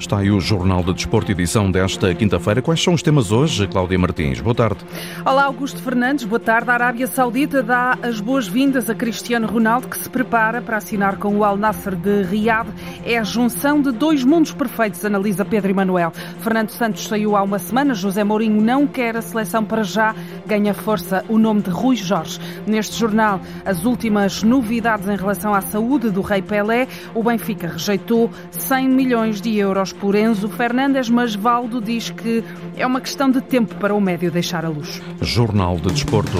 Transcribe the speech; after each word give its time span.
Está 0.00 0.16
aí 0.16 0.30
o 0.30 0.40
Jornal 0.40 0.82
de 0.82 0.94
Desporto, 0.94 1.30
edição 1.30 1.70
desta 1.70 2.14
quinta-feira. 2.14 2.62
Quais 2.62 2.82
são 2.82 2.94
os 2.94 3.02
temas 3.02 3.30
hoje, 3.30 3.68
Cláudia 3.68 3.98
Martins? 3.98 4.40
Boa 4.40 4.54
tarde. 4.54 4.78
Olá, 5.26 5.44
Augusto 5.44 5.78
Fernandes. 5.82 6.24
Boa 6.24 6.40
tarde. 6.40 6.70
A 6.70 6.72
Arábia 6.72 7.06
Saudita 7.06 7.62
dá 7.62 7.98
as 8.02 8.18
boas-vindas 8.18 8.88
a 8.88 8.94
Cristiano 8.94 9.46
Ronaldo, 9.46 9.88
que 9.88 9.98
se 9.98 10.08
prepara 10.08 10.62
para 10.62 10.78
assinar 10.78 11.18
com 11.18 11.36
o 11.36 11.44
Al 11.44 11.58
Nasser 11.58 11.94
de 11.94 12.22
Riad. 12.22 12.66
É 13.04 13.18
a 13.18 13.22
junção 13.22 13.82
de 13.82 13.92
dois 13.92 14.24
mundos 14.24 14.52
perfeitos, 14.52 15.04
analisa 15.04 15.44
Pedro 15.44 15.70
Emanuel. 15.70 16.12
Fernando 16.40 16.70
Santos 16.70 17.06
saiu 17.06 17.36
há 17.36 17.42
uma 17.42 17.58
semana. 17.58 17.92
José 17.92 18.24
Mourinho 18.24 18.62
não 18.62 18.86
quer 18.86 19.18
a 19.18 19.22
seleção 19.22 19.62
para 19.62 19.82
já. 19.82 20.14
Ganha 20.46 20.72
força 20.72 21.26
o 21.28 21.36
nome 21.36 21.60
de 21.60 21.68
Rui 21.68 21.96
Jorge. 21.96 22.40
Neste 22.66 22.98
jornal, 22.98 23.38
as 23.66 23.84
últimas 23.84 24.42
novidades 24.42 25.06
em 25.06 25.16
relação 25.16 25.52
à 25.52 25.60
saúde 25.60 26.08
do 26.08 26.22
Rei 26.22 26.40
Pelé. 26.40 26.88
O 27.14 27.22
Benfica 27.22 27.68
rejeitou 27.68 28.30
100 28.50 28.88
milhões 28.88 29.42
de 29.42 29.58
euros 29.58 29.89
por 29.92 30.14
Enzo 30.14 30.48
Fernandes, 30.48 31.08
mas 31.08 31.34
Valdo 31.34 31.80
diz 31.80 32.10
que 32.10 32.42
é 32.76 32.86
uma 32.86 33.00
questão 33.00 33.30
de 33.30 33.40
tempo 33.40 33.74
para 33.76 33.94
o 33.94 34.00
médio 34.00 34.30
deixar 34.30 34.64
a 34.64 34.68
luz. 34.68 35.00
Jornal 35.20 35.76
de 35.76 35.92
Desporto, 35.92 36.38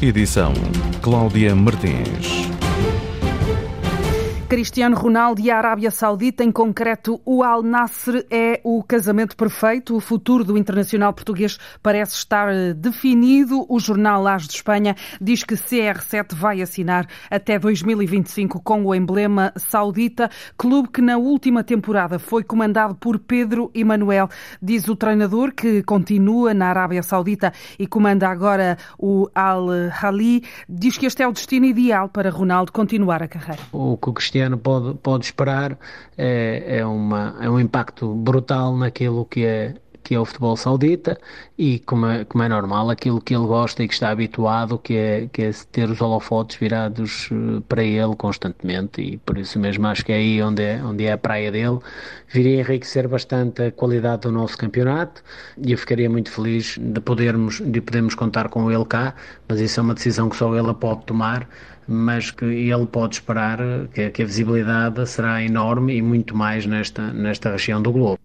edição 0.00 0.52
Cláudia 1.02 1.54
Martins. 1.54 2.57
Cristiano 4.48 4.96
Ronaldo 4.96 5.42
e 5.42 5.50
a 5.50 5.58
Arábia 5.58 5.90
Saudita, 5.90 6.42
em 6.42 6.50
concreto 6.50 7.20
o 7.22 7.42
Al 7.42 7.62
Nasser, 7.62 8.26
é 8.30 8.62
o 8.64 8.82
casamento 8.82 9.36
perfeito. 9.36 9.94
O 9.94 10.00
futuro 10.00 10.42
do 10.42 10.56
internacional 10.56 11.12
português 11.12 11.58
parece 11.82 12.14
estar 12.14 12.48
eh, 12.48 12.72
definido. 12.72 13.66
O 13.68 13.78
jornal 13.78 14.26
As 14.26 14.48
de 14.48 14.54
Espanha 14.54 14.96
diz 15.20 15.44
que 15.44 15.54
CR7 15.54 16.34
vai 16.34 16.62
assinar 16.62 17.06
até 17.30 17.58
2025 17.58 18.62
com 18.62 18.86
o 18.86 18.94
emblema 18.94 19.52
saudita, 19.54 20.30
clube 20.56 20.88
que 20.88 21.02
na 21.02 21.18
última 21.18 21.62
temporada 21.62 22.18
foi 22.18 22.42
comandado 22.42 22.94
por 22.94 23.18
Pedro 23.18 23.70
Emanuel. 23.74 24.30
Diz 24.62 24.88
o 24.88 24.96
treinador 24.96 25.52
que 25.52 25.82
continua 25.82 26.54
na 26.54 26.68
Arábia 26.70 27.02
Saudita 27.02 27.52
e 27.78 27.86
comanda 27.86 28.26
agora 28.26 28.78
o 28.98 29.28
Al 29.34 29.68
Hali. 30.00 30.42
Diz 30.66 30.96
que 30.96 31.04
este 31.04 31.22
é 31.22 31.28
o 31.28 31.32
destino 31.32 31.66
ideal 31.66 32.08
para 32.08 32.30
Ronaldo 32.30 32.72
continuar 32.72 33.22
a 33.22 33.28
carreira. 33.28 33.60
O 33.72 33.98
que 33.98 34.08
o 34.08 34.12
Cristiano 34.14 34.37
ano 34.40 34.58
pode, 34.58 34.94
pode 34.98 35.24
esperar 35.24 35.78
é, 36.16 36.78
é, 36.78 36.86
uma, 36.86 37.36
é 37.40 37.48
um 37.48 37.60
impacto 37.60 38.14
brutal 38.14 38.76
naquilo 38.76 39.24
que 39.24 39.44
é 39.44 39.74
que 40.08 40.14
é 40.14 40.18
o 40.18 40.24
futebol 40.24 40.56
saudita 40.56 41.20
e 41.58 41.80
como 41.80 42.06
é, 42.06 42.24
como 42.24 42.42
é 42.42 42.48
normal 42.48 42.88
aquilo 42.88 43.20
que 43.20 43.34
ele 43.34 43.44
gosta 43.44 43.82
e 43.82 43.88
que 43.88 43.92
está 43.92 44.08
habituado 44.08 44.78
que 44.78 44.96
é, 44.96 45.28
que 45.30 45.42
é 45.42 45.50
ter 45.70 45.90
os 45.90 46.00
holofotes 46.00 46.56
virados 46.56 47.28
eh, 47.30 47.60
para 47.68 47.84
ele 47.84 48.16
constantemente. 48.16 49.02
E 49.02 49.18
por 49.18 49.36
isso 49.36 49.58
mesmo 49.58 49.86
acho 49.86 50.02
que 50.06 50.10
é 50.10 50.14
aí 50.14 50.42
onde 50.42 50.62
é, 50.62 50.82
onde 50.82 51.04
é 51.04 51.12
a 51.12 51.18
praia 51.18 51.52
dele. 51.52 51.78
Viria 52.26 52.60
enriquecer 52.60 53.06
bastante 53.06 53.62
a 53.64 53.70
qualidade 53.70 54.22
do 54.22 54.32
nosso 54.32 54.56
campeonato 54.56 55.22
e 55.62 55.72
eu 55.72 55.78
ficaria 55.78 56.08
muito 56.08 56.30
feliz 56.30 56.78
de 56.78 57.00
podermos, 57.02 57.60
de 57.60 57.80
podermos 57.82 58.14
contar 58.14 58.48
com 58.48 58.72
ele 58.72 58.86
cá 58.86 59.14
mas 59.46 59.60
isso 59.60 59.78
é 59.78 59.82
uma 59.82 59.94
decisão 59.94 60.30
que 60.30 60.36
só 60.36 60.54
ele 60.56 60.72
pode 60.72 61.04
tomar 61.04 61.46
mas 61.88 62.30
que 62.30 62.44
ele 62.44 62.86
pode 62.86 63.16
esperar 63.16 63.58
que, 63.92 64.10
que 64.10 64.22
a 64.22 64.26
visibilidade 64.26 65.08
será 65.08 65.42
enorme 65.42 65.96
e 65.96 66.02
muito 66.02 66.36
mais 66.36 66.66
nesta, 66.66 67.12
nesta 67.12 67.50
região 67.50 67.80
do 67.80 67.90
globo. 67.90 68.18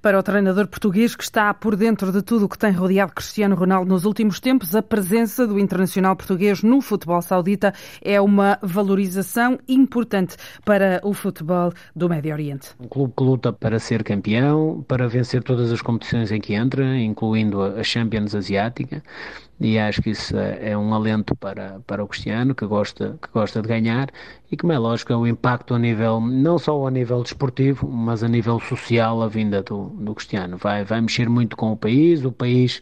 Para 0.00 0.18
o 0.18 0.22
treinador 0.22 0.66
português 0.68 1.14
que 1.14 1.22
está 1.22 1.52
por 1.52 1.76
dentro 1.76 2.10
de 2.12 2.22
tudo 2.22 2.46
o 2.46 2.48
que 2.48 2.58
tem 2.58 2.72
rodeado 2.72 3.12
Cristiano 3.12 3.54
Ronaldo 3.54 3.90
nos 3.90 4.04
últimos 4.04 4.40
tempos, 4.40 4.74
a 4.74 4.82
presença 4.82 5.46
do 5.46 5.58
internacional 5.58 6.16
português 6.16 6.62
no 6.62 6.80
futebol 6.80 7.20
saudita 7.20 7.74
é 8.00 8.20
uma 8.20 8.58
valorização 8.62 9.58
importante 9.68 10.36
para 10.64 11.00
o 11.04 11.12
futebol 11.12 11.72
do 11.94 12.08
Médio 12.08 12.32
Oriente. 12.32 12.70
Um 12.80 12.88
clube 12.88 13.12
que 13.16 13.22
luta 13.22 13.52
para 13.52 13.78
ser 13.78 14.02
campeão, 14.02 14.84
para 14.86 15.08
vencer 15.08 15.42
todas 15.42 15.70
as 15.70 15.82
competições 15.82 16.32
em 16.32 16.40
que 16.40 16.54
entra, 16.54 16.96
incluindo 16.98 17.62
a 17.62 17.82
Champions 17.82 18.34
Asiática, 18.34 19.02
e 19.60 19.78
acho 19.78 20.00
que 20.00 20.10
isso 20.10 20.36
é, 20.38 20.70
é 20.70 20.78
um 20.78 20.94
alento 20.94 21.36
para, 21.36 21.80
para 21.86 22.02
o 22.02 22.08
Cristiano, 22.08 22.54
que 22.54 22.64
gosta, 22.64 23.18
que 23.20 23.28
gosta 23.30 23.60
de 23.60 23.68
ganhar, 23.68 24.08
e 24.50 24.56
como 24.56 24.72
é 24.72 24.78
lógico, 24.78 25.12
é 25.12 25.16
um 25.16 25.26
impacto 25.26 25.74
a 25.74 25.78
nível, 25.78 26.20
não 26.20 26.58
só 26.58 26.86
a 26.86 26.90
nível 26.90 27.22
desportivo, 27.22 27.86
mas 27.86 28.22
a 28.24 28.28
nível 28.28 28.58
social, 28.58 29.22
a 29.22 29.28
vinda 29.28 29.62
do, 29.62 29.88
do 29.90 30.14
Cristiano. 30.14 30.56
Vai, 30.56 30.82
vai 30.82 31.00
mexer 31.02 31.28
muito 31.28 31.56
com 31.56 31.72
o 31.72 31.76
país, 31.76 32.24
o 32.24 32.32
país 32.32 32.80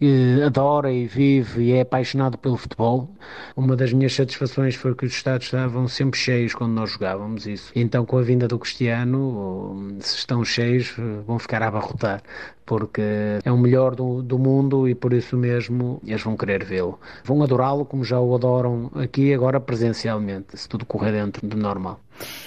eh, 0.00 0.44
adora 0.44 0.92
e 0.92 1.06
vive 1.06 1.64
e 1.64 1.72
é 1.72 1.82
apaixonado 1.82 2.36
pelo 2.36 2.56
futebol. 2.56 3.08
Uma 3.56 3.76
das 3.76 3.92
minhas 3.92 4.14
satisfações 4.14 4.74
foi 4.74 4.94
que 4.94 5.06
os 5.06 5.12
estádios 5.12 5.46
estavam 5.46 5.88
sempre 5.88 6.18
cheios 6.18 6.54
quando 6.54 6.72
nós 6.72 6.90
jogávamos 6.90 7.46
isso. 7.46 7.72
Então, 7.74 8.04
com 8.04 8.18
a 8.18 8.22
vinda 8.22 8.46
do 8.48 8.58
Cristiano, 8.58 9.96
se 10.00 10.16
estão 10.16 10.44
cheios, 10.44 10.94
vão 11.26 11.38
ficar 11.38 11.62
a 11.62 11.68
abarrotar 11.68 12.22
porque 12.68 13.00
é 13.42 13.50
o 13.50 13.56
melhor 13.56 13.94
do, 13.96 14.22
do 14.22 14.38
mundo 14.38 14.86
e 14.86 14.94
por 14.94 15.14
isso 15.14 15.38
mesmo 15.38 16.02
eles 16.06 16.22
vão 16.22 16.36
querer 16.36 16.62
vê-lo. 16.62 17.00
Vão 17.24 17.42
adorá-lo 17.42 17.86
como 17.86 18.04
já 18.04 18.20
o 18.20 18.34
adoram 18.34 18.90
aqui 18.94 19.32
agora 19.32 19.58
presencialmente, 19.58 20.54
se 20.54 20.68
tudo 20.68 20.84
correr 20.84 21.12
dentro 21.12 21.46
do 21.46 21.56
normal. 21.56 21.98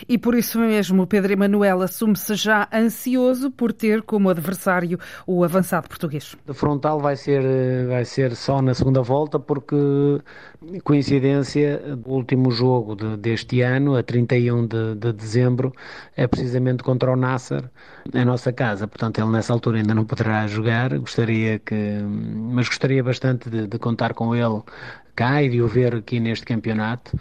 E 0.07 0.17
por 0.17 0.35
isso 0.35 0.59
mesmo, 0.59 1.07
Pedro 1.07 1.33
Emanuel 1.33 1.81
assume-se 1.81 2.35
já 2.35 2.67
ansioso 2.71 3.49
por 3.49 3.71
ter 3.71 4.03
como 4.03 4.29
adversário 4.29 4.99
o 5.25 5.43
avançado 5.43 5.87
português. 5.87 6.35
De 6.45 6.53
frontal 6.53 6.99
vai 6.99 7.15
ser, 7.15 7.87
vai 7.87 8.05
ser 8.05 8.35
só 8.35 8.61
na 8.61 8.73
segunda 8.73 9.01
volta, 9.01 9.39
porque 9.39 9.75
coincidência, 10.83 11.81
o 12.05 12.13
último 12.13 12.51
jogo 12.51 12.95
de, 12.95 13.17
deste 13.17 13.61
ano, 13.61 13.95
a 13.95 14.03
31 14.03 14.67
de, 14.67 14.95
de 14.95 15.13
dezembro, 15.13 15.73
é 16.15 16.27
precisamente 16.27 16.83
contra 16.83 17.11
o 17.11 17.15
Nasser, 17.15 17.69
em 18.13 18.23
nossa 18.23 18.53
casa. 18.53 18.87
Portanto, 18.87 19.19
ele 19.19 19.31
nessa 19.31 19.53
altura 19.53 19.77
ainda 19.77 19.95
não 19.95 20.05
poderá 20.05 20.45
jogar. 20.47 20.97
Gostaria 20.99 21.59
que, 21.59 21.75
mas 22.05 22.67
gostaria 22.67 23.03
bastante 23.03 23.49
de, 23.49 23.67
de 23.67 23.79
contar 23.79 24.13
com 24.13 24.35
ele 24.35 24.61
cá 25.15 25.41
e 25.41 25.49
de 25.49 25.61
o 25.61 25.67
ver 25.67 25.95
aqui 25.95 26.19
neste 26.19 26.45
campeonato. 26.45 27.17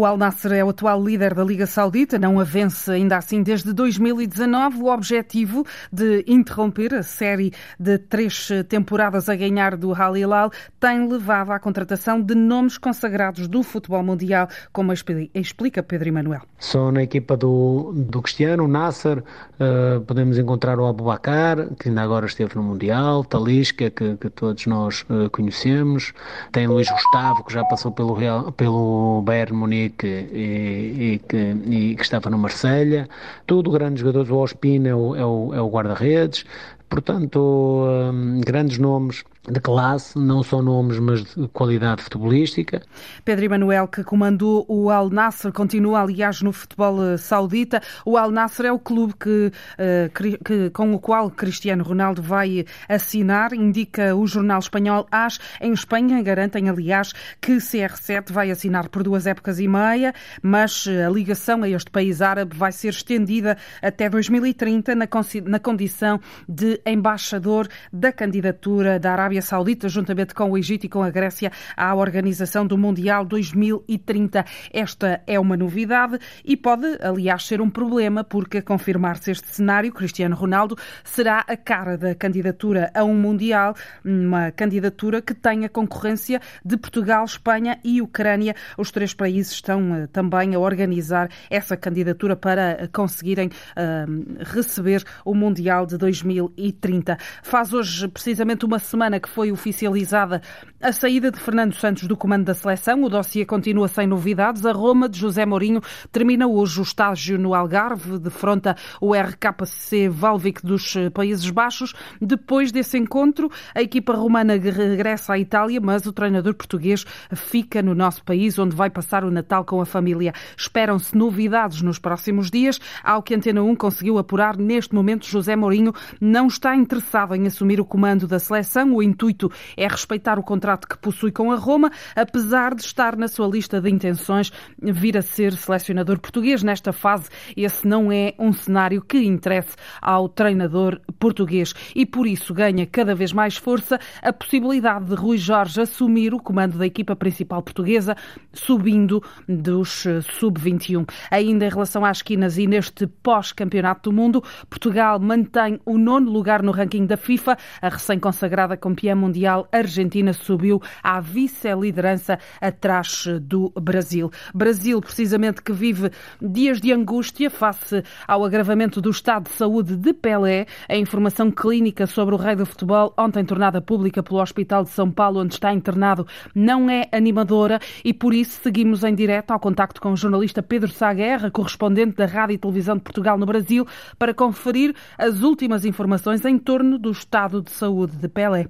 O 0.00 0.06
Al 0.06 0.16
Nasser 0.16 0.52
é 0.52 0.64
o 0.64 0.70
atual 0.70 1.04
líder 1.04 1.34
da 1.34 1.44
Liga 1.44 1.66
Saudita, 1.66 2.18
não 2.18 2.40
a 2.40 2.42
vence 2.42 2.90
ainda 2.90 3.18
assim 3.18 3.42
desde 3.42 3.70
2019. 3.70 4.78
O 4.80 4.86
objetivo 4.86 5.62
de 5.92 6.24
interromper 6.26 6.94
a 6.94 7.02
série 7.02 7.52
de 7.78 7.98
três 7.98 8.48
temporadas 8.66 9.28
a 9.28 9.36
ganhar 9.36 9.76
do 9.76 9.94
Al 9.94 10.16
Hilal 10.16 10.50
tem 10.80 11.06
levado 11.06 11.50
à 11.50 11.58
contratação 11.58 12.18
de 12.18 12.34
nomes 12.34 12.78
consagrados 12.78 13.46
do 13.46 13.62
futebol 13.62 14.02
mundial, 14.02 14.48
como 14.72 14.90
explica 14.90 15.82
Pedro 15.82 16.08
Emanuel. 16.08 16.40
Só 16.58 16.90
na 16.90 17.02
equipa 17.02 17.36
do, 17.36 17.92
do 17.94 18.22
Cristiano, 18.22 18.66
Nasser, 18.66 19.18
uh, 19.18 20.00
podemos 20.06 20.38
encontrar 20.38 20.80
o 20.80 20.86
Abubacar, 20.86 21.74
que 21.78 21.90
ainda 21.90 22.00
agora 22.00 22.24
esteve 22.24 22.56
no 22.56 22.62
Mundial, 22.62 23.22
Talisca, 23.22 23.90
que, 23.90 24.16
que 24.16 24.30
todos 24.30 24.64
nós 24.64 25.04
uh, 25.10 25.28
conhecemos, 25.28 26.14
tem 26.52 26.66
Luís 26.66 26.88
Gustavo, 26.90 27.44
que 27.44 27.52
já 27.52 27.62
passou 27.66 27.92
pelo, 27.92 28.14
Real, 28.14 28.50
pelo 28.52 29.20
Bayern 29.26 29.52
Munique 29.52 29.89
Munique 29.90 30.06
e, 30.06 31.14
e, 31.14 31.18
que, 31.18 31.36
e 31.36 31.94
que 31.96 32.02
estava 32.02 32.30
no 32.30 32.38
Marselha, 32.38 33.08
tudo 33.46 33.70
grandes 33.70 34.00
jogadores, 34.00 34.30
o 34.30 34.36
Ospina 34.36 34.88
é 34.88 34.94
o, 34.94 35.16
é 35.16 35.24
o, 35.24 35.54
é 35.54 35.60
o 35.60 35.68
guarda-redes, 35.68 36.44
portanto, 36.88 37.38
um, 37.38 38.40
grandes 38.40 38.78
nomes 38.78 39.24
de 39.48 39.58
classe, 39.58 40.18
não 40.18 40.42
só 40.42 40.60
nomes, 40.60 40.98
mas 40.98 41.24
de 41.24 41.48
qualidade 41.48 42.02
futebolística. 42.02 42.82
Pedro 43.24 43.46
Emanuel, 43.46 43.88
que 43.88 44.04
comandou 44.04 44.66
o 44.68 44.90
Al 44.90 45.08
Nasser, 45.08 45.50
continua, 45.50 46.02
aliás, 46.02 46.42
no 46.42 46.52
futebol 46.52 47.02
eh, 47.02 47.16
saudita. 47.16 47.82
O 48.04 48.18
Al 48.18 48.30
Nasser 48.30 48.66
é 48.66 48.72
o 48.72 48.78
clube 48.78 49.14
que, 49.18 49.50
eh, 49.78 50.10
que, 50.44 50.68
com 50.70 50.92
o 50.92 50.98
qual 50.98 51.30
Cristiano 51.30 51.82
Ronaldo 51.82 52.20
vai 52.20 52.66
assinar, 52.86 53.54
indica 53.54 54.14
o 54.14 54.26
jornal 54.26 54.58
espanhol 54.58 55.06
AS. 55.10 55.38
Em 55.60 55.72
Espanha, 55.72 56.22
garantem, 56.22 56.68
aliás, 56.68 57.14
que 57.40 57.56
CR7 57.56 58.30
vai 58.30 58.50
assinar 58.50 58.90
por 58.90 59.02
duas 59.02 59.26
épocas 59.26 59.58
e 59.58 59.66
meia, 59.66 60.12
mas 60.42 60.86
eh, 60.86 61.06
a 61.06 61.08
ligação 61.08 61.62
a 61.62 61.68
este 61.68 61.90
país 61.90 62.20
árabe 62.20 62.54
vai 62.54 62.72
ser 62.72 62.88
estendida 62.88 63.56
até 63.80 64.10
2030 64.10 64.94
na, 64.94 65.08
na 65.46 65.58
condição 65.58 66.20
de 66.46 66.78
embaixador 66.84 67.68
da 67.90 68.12
candidatura 68.12 68.98
da 68.98 69.12
Arábia 69.12 69.29
Arábia 69.30 69.42
Saudita, 69.42 69.88
juntamente 69.88 70.34
com 70.34 70.50
o 70.50 70.58
Egito 70.58 70.86
e 70.86 70.88
com 70.88 71.04
a 71.04 71.08
Grécia, 71.08 71.52
à 71.76 71.94
organização 71.94 72.66
do 72.66 72.76
Mundial 72.76 73.24
2030. 73.24 74.44
Esta 74.72 75.22
é 75.24 75.38
uma 75.38 75.56
novidade 75.56 76.18
e 76.44 76.56
pode, 76.56 76.98
aliás, 77.00 77.46
ser 77.46 77.60
um 77.60 77.70
problema, 77.70 78.24
porque 78.24 78.58
a 78.58 78.62
confirmar-se 78.62 79.30
este 79.30 79.46
cenário, 79.54 79.92
Cristiano 79.92 80.34
Ronaldo 80.34 80.76
será 81.04 81.44
a 81.46 81.56
cara 81.56 81.96
da 81.96 82.12
candidatura 82.12 82.90
a 82.92 83.04
um 83.04 83.14
Mundial, 83.14 83.76
uma 84.04 84.50
candidatura 84.50 85.22
que 85.22 85.32
tem 85.32 85.64
a 85.64 85.68
concorrência 85.68 86.40
de 86.64 86.76
Portugal, 86.76 87.24
Espanha 87.24 87.78
e 87.84 88.02
Ucrânia. 88.02 88.56
Os 88.76 88.90
três 88.90 89.14
países 89.14 89.52
estão 89.52 89.92
uh, 89.92 90.08
também 90.08 90.56
a 90.56 90.58
organizar 90.58 91.30
essa 91.48 91.76
candidatura 91.76 92.34
para 92.34 92.88
conseguirem 92.92 93.46
uh, 93.46 94.44
receber 94.52 95.04
o 95.24 95.36
Mundial 95.36 95.86
de 95.86 95.96
2030. 95.96 97.16
Faz 97.44 97.72
hoje 97.72 98.08
precisamente 98.08 98.64
uma 98.64 98.80
semana 98.80 99.19
que 99.20 99.28
foi 99.28 99.52
oficializada 99.52 100.42
a 100.82 100.92
saída 100.92 101.30
de 101.30 101.38
Fernando 101.38 101.74
Santos 101.74 102.08
do 102.08 102.16
comando 102.16 102.46
da 102.46 102.54
seleção. 102.54 103.04
O 103.04 103.08
dossiê 103.08 103.44
continua 103.44 103.86
sem 103.86 104.06
novidades. 104.06 104.64
A 104.64 104.72
Roma 104.72 105.08
de 105.08 105.18
José 105.18 105.44
Mourinho 105.44 105.82
termina 106.10 106.46
hoje 106.46 106.80
o 106.80 106.82
estágio 106.82 107.38
no 107.38 107.54
Algarve, 107.54 108.18
defronta 108.18 108.74
o 109.00 109.14
RKC 109.14 110.08
Valvic 110.08 110.64
dos 110.64 110.94
Países 111.12 111.48
Baixos. 111.50 111.92
Depois 112.20 112.72
desse 112.72 112.96
encontro, 112.96 113.50
a 113.74 113.82
equipa 113.82 114.14
romana 114.14 114.54
regressa 114.54 115.34
à 115.34 115.38
Itália, 115.38 115.80
mas 115.80 116.06
o 116.06 116.12
treinador 116.12 116.54
português 116.54 117.04
fica 117.34 117.82
no 117.82 117.94
nosso 117.94 118.24
país, 118.24 118.58
onde 118.58 118.74
vai 118.74 118.88
passar 118.88 119.22
o 119.22 119.30
Natal 119.30 119.64
com 119.64 119.80
a 119.80 119.86
família. 119.86 120.32
Esperam-se 120.56 121.14
novidades 121.16 121.82
nos 121.82 121.98
próximos 121.98 122.50
dias. 122.50 122.80
Ao 123.04 123.22
que 123.22 123.34
Antena 123.34 123.62
1 123.62 123.76
conseguiu 123.76 124.16
apurar, 124.16 124.56
neste 124.56 124.94
momento, 124.94 125.26
José 125.26 125.54
Mourinho 125.56 125.92
não 126.20 126.46
está 126.46 126.74
interessado 126.74 127.34
em 127.34 127.46
assumir 127.46 127.80
o 127.80 127.84
comando 127.84 128.26
da 128.26 128.38
seleção. 128.38 128.94
O 128.94 129.02
intuito 129.10 129.50
é 129.76 129.86
respeitar 129.86 130.38
o 130.38 130.42
contrato 130.42 130.88
que 130.88 130.96
possui 130.98 131.30
com 131.30 131.52
a 131.52 131.56
Roma, 131.56 131.90
apesar 132.16 132.74
de 132.74 132.82
estar 132.82 133.16
na 133.16 133.28
sua 133.28 133.46
lista 133.46 133.80
de 133.80 133.90
intenções 133.90 134.52
vir 134.80 135.16
a 135.18 135.22
ser 135.22 135.52
selecionador 135.52 136.18
português. 136.18 136.62
Nesta 136.62 136.92
fase, 136.92 137.28
esse 137.56 137.86
não 137.86 138.10
é 138.10 138.34
um 138.38 138.52
cenário 138.52 139.02
que 139.02 139.18
interesse 139.18 139.76
ao 140.00 140.28
treinador 140.28 141.00
português 141.18 141.74
e 141.94 142.06
por 142.06 142.26
isso 142.26 142.54
ganha 142.54 142.86
cada 142.86 143.14
vez 143.14 143.32
mais 143.32 143.56
força 143.56 143.98
a 144.22 144.32
possibilidade 144.32 145.06
de 145.06 145.14
Rui 145.14 145.38
Jorge 145.38 145.80
assumir 145.80 146.32
o 146.32 146.40
comando 146.40 146.78
da 146.78 146.86
equipa 146.86 147.16
principal 147.16 147.62
portuguesa, 147.62 148.16
subindo 148.52 149.22
dos 149.48 150.04
sub-21. 150.38 151.08
Ainda 151.30 151.66
em 151.66 151.68
relação 151.68 152.04
às 152.04 152.18
esquinas 152.18 152.58
e 152.58 152.66
neste 152.66 153.06
pós-campeonato 153.06 154.10
do 154.10 154.16
mundo, 154.16 154.42
Portugal 154.68 155.18
mantém 155.18 155.80
o 155.84 155.98
nono 155.98 156.30
lugar 156.30 156.62
no 156.62 156.72
ranking 156.72 157.06
da 157.06 157.16
FIFA. 157.16 157.56
A 157.80 157.88
recém-consagrada 157.88 158.76
campeã 159.00 159.14
mundial 159.14 159.66
argentina 159.72 160.34
subiu 160.34 160.82
à 161.02 161.20
vice-liderança 161.20 162.38
atrás 162.60 163.26
do 163.40 163.72
Brasil. 163.80 164.30
Brasil, 164.54 165.00
precisamente, 165.00 165.62
que 165.62 165.72
vive 165.72 166.10
dias 166.40 166.80
de 166.80 166.92
angústia 166.92 167.48
face 167.48 168.02
ao 168.28 168.44
agravamento 168.44 169.00
do 169.00 169.08
estado 169.08 169.44
de 169.44 169.56
saúde 169.56 169.96
de 169.96 170.12
Pelé. 170.12 170.66
A 170.86 170.96
informação 170.96 171.50
clínica 171.50 172.06
sobre 172.06 172.34
o 172.34 172.38
rei 172.38 172.54
do 172.54 172.66
futebol, 172.66 173.14
ontem 173.16 173.42
tornada 173.42 173.80
pública 173.80 174.22
pelo 174.22 174.40
Hospital 174.40 174.84
de 174.84 174.90
São 174.90 175.10
Paulo, 175.10 175.40
onde 175.40 175.54
está 175.54 175.72
internado, 175.72 176.26
não 176.54 176.90
é 176.90 177.08
animadora 177.10 177.80
e 178.04 178.12
por 178.12 178.34
isso 178.34 178.60
seguimos 178.62 179.02
em 179.02 179.14
direto 179.14 179.52
ao 179.52 179.60
contacto 179.60 180.00
com 180.00 180.12
o 180.12 180.16
jornalista 180.16 180.62
Pedro 180.62 180.90
Sá 180.90 181.12
Guerra, 181.14 181.50
correspondente 181.50 182.16
da 182.16 182.26
Rádio 182.26 182.54
e 182.54 182.58
Televisão 182.58 182.96
de 182.96 183.02
Portugal 183.02 183.38
no 183.38 183.46
Brasil, 183.46 183.86
para 184.18 184.34
conferir 184.34 184.94
as 185.16 185.40
últimas 185.40 185.86
informações 185.86 186.44
em 186.44 186.58
torno 186.58 186.98
do 186.98 187.10
estado 187.10 187.62
de 187.62 187.70
saúde 187.70 188.16
de 188.16 188.28
Pelé. 188.28 188.68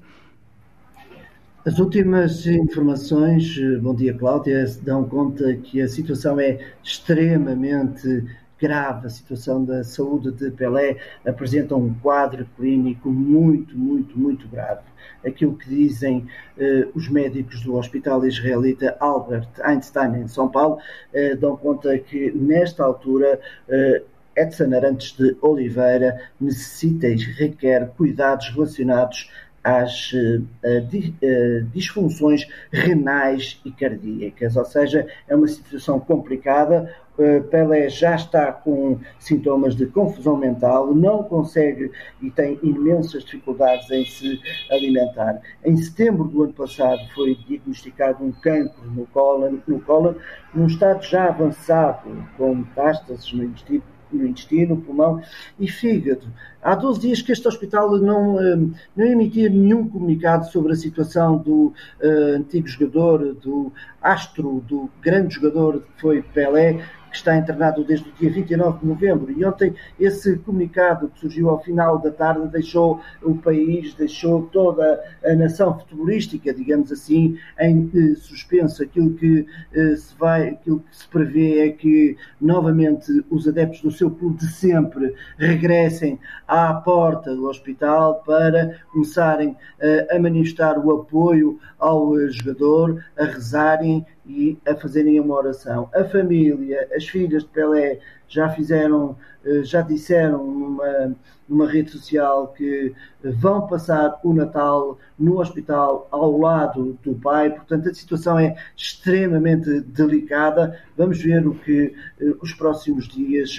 As 1.63 1.79
últimas 1.79 2.47
informações, 2.47 3.55
bom 3.83 3.95
dia 3.95 4.15
Cláudia, 4.15 4.65
dão 4.81 5.07
conta 5.07 5.55
que 5.57 5.83
a 5.83 5.89
situação 5.89 6.41
é 6.41 6.59
extremamente 6.83 8.25
grave, 8.59 9.07
a 9.07 9.11
situação 9.11 9.63
da 9.63 9.85
saúde 9.85 10.33
de 10.33 10.51
Pelé 10.53 10.97
apresenta 11.23 11.77
um 11.77 11.93
quadro 11.93 12.47
clínico 12.57 13.11
muito, 13.11 13.77
muito, 13.77 14.19
muito 14.19 14.49
grave. 14.49 14.81
Aquilo 15.23 15.55
que 15.55 15.69
dizem 15.69 16.27
eh, 16.57 16.89
os 16.95 17.11
médicos 17.11 17.61
do 17.63 17.75
Hospital 17.75 18.25
Israelita 18.25 18.97
Albert 18.99 19.51
Einstein 19.63 20.17
em 20.17 20.29
São 20.29 20.49
Paulo 20.49 20.79
eh, 21.13 21.37
dão 21.37 21.59
conta 21.59 21.99
que 21.99 22.31
nesta 22.33 22.85
altura 22.85 23.39
eh, 23.69 24.03
Edson 24.35 24.75
Arantes 24.75 25.13
de 25.13 25.37
Oliveira 25.43 26.23
necessita 26.41 27.07
e 27.07 27.17
requer 27.17 27.91
cuidados 27.99 28.49
relacionados 28.49 29.31
às 29.63 30.13
uh, 30.13 30.43
uh, 30.65 31.65
disfunções 31.73 32.47
renais 32.73 33.61
e 33.65 33.71
cardíacas, 33.71 34.57
ou 34.57 34.65
seja, 34.65 35.07
é 35.29 35.37
uma 35.37 35.49
situação 35.49 36.01
complicada. 36.01 36.95
Uh, 37.19 37.43
Pelé 37.45 37.91
já 37.91 38.15
está 38.15 38.51
com 38.51 38.99
sintomas 39.19 39.77
de 39.77 39.85
confusão 39.87 40.37
mental, 40.37 40.95
não 40.95 41.23
consegue 41.23 41.91
e 42.23 42.31
tem 42.31 42.59
imensas 42.63 43.25
dificuldades 43.25 43.91
em 43.91 44.07
se 44.07 44.41
alimentar. 44.71 45.43
Em 45.63 45.77
setembro 45.77 46.25
do 46.25 46.45
ano 46.45 46.55
passado 46.55 47.01
foi 47.15 47.35
diagnosticado 47.47 48.25
um 48.25 48.33
cancro 48.33 48.91
no 48.91 49.07
cólon, 49.09 49.59
no 49.67 49.81
cólon 49.81 50.15
num 50.55 50.67
estado 50.67 51.03
já 51.03 51.27
avançado, 51.29 52.27
com 52.39 52.55
metástases 52.55 53.31
no 53.33 53.45
intestino 53.45 53.83
no 53.87 53.90
intestino, 54.17 54.77
pulmão 54.77 55.23
e 55.59 55.69
fígado. 55.69 56.27
Há 56.63 56.75
12 56.75 57.01
dias 57.01 57.23
que 57.23 57.33
este 57.33 57.49
hospital 57.49 57.97
não, 57.99 58.39
eh, 58.39 58.57
não 58.95 59.07
emitia 59.07 59.49
nenhum 59.49 59.89
comunicado 59.89 60.47
sobre 60.51 60.73
a 60.73 60.77
situação 60.77 61.39
do 61.39 61.73
uh, 62.03 62.37
antigo 62.37 62.69
jogador, 62.69 63.35
do 63.35 63.73
astro, 64.03 64.63
do 64.69 64.91
grande 65.01 65.35
jogador 65.35 65.81
que 65.81 66.01
foi 66.01 66.23
Pelé, 66.23 66.85
que 67.11 67.17
está 67.17 67.37
internado 67.37 67.85
desde 67.85 68.09
o 68.09 68.13
dia 68.13 68.31
29 68.31 68.81
de 68.81 68.87
novembro. 68.87 69.33
E 69.33 69.45
ontem 69.45 69.75
esse 69.99 70.37
comunicado 70.39 71.09
que 71.09 71.21
surgiu 71.21 71.51
ao 71.51 71.63
final 71.63 71.99
da 71.99 72.11
tarde 72.11 72.47
deixou 72.49 73.01
o 73.23 73.35
país, 73.35 73.95
deixou 73.95 74.43
toda 74.53 75.03
a 75.25 75.35
nação 75.35 75.79
futebolística, 75.79 76.55
digamos 76.55 76.93
assim, 76.93 77.37
em 77.59 77.91
eh, 77.95 78.15
suspenso. 78.15 78.83
Aquilo 78.83 79.15
que 79.15 79.47
eh, 79.73 79.97
se 79.97 80.15
vai, 80.17 80.51
aquilo 80.51 80.81
que 80.81 80.97
se 80.97 81.09
prevê 81.09 81.69
é 81.69 81.71
que 81.71 82.17
novamente 82.41 83.25
os 83.31 83.47
adeptos 83.47 83.83
do 83.83 83.91
seu 83.91 84.11
clube 84.11 84.39
de 84.39 84.47
sempre 84.47 85.15
regressem 85.37 86.19
à 86.47 86.73
porta 86.75 87.35
do 87.35 87.47
hospital 87.47 88.23
para 88.25 88.79
começarem 88.93 89.57
eh, 89.81 90.07
a 90.11 90.19
manifestar 90.19 90.79
o 90.79 90.91
apoio 90.93 91.59
ao 91.79 92.19
eh, 92.19 92.29
jogador, 92.29 93.05
a 93.19 93.25
rezarem 93.25 94.05
e 94.31 94.59
a 94.65 94.77
fazerem 94.77 95.19
uma 95.19 95.35
oração. 95.35 95.91
A 95.93 96.05
família, 96.05 96.89
as 96.95 97.07
filhas 97.07 97.43
de 97.43 97.49
Pelé 97.49 97.99
já 98.29 98.49
fizeram, 98.49 99.17
eh, 99.45 99.65
já 99.65 99.83
disseram 99.83 100.47
numa, 100.47 101.17
numa 101.49 101.69
rede 101.69 101.91
social 101.91 102.49
que 102.57 102.95
vão 103.25 103.67
passar 103.67 104.21
o 104.23 104.33
Natal 104.33 104.97
no 105.19 105.41
hospital 105.41 106.07
ao 106.13 106.39
lado 106.39 106.97
do 107.03 107.15
pai, 107.15 107.51
portanto 107.51 107.89
a 107.89 107.95
situação 107.95 108.39
é 108.39 108.55
extremamente 108.77 109.81
delicada. 109.81 110.79
Vamos 110.97 111.21
ver 111.21 111.45
o 111.45 111.55
que 111.57 111.93
eh, 112.21 112.35
os 112.41 112.55
próximos 112.55 113.09
dias, 113.09 113.51